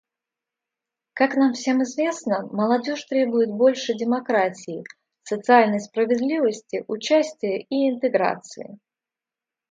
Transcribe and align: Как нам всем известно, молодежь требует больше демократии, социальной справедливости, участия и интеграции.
Как 1.13 1.35
нам 1.35 1.53
всем 1.53 1.83
известно, 1.83 2.47
молодежь 2.47 3.03
требует 3.05 3.51
больше 3.51 3.93
демократии, 3.93 4.83
социальной 5.21 5.79
справедливости, 5.79 6.83
участия 6.87 7.61
и 7.61 7.87
интеграции. 7.91 8.79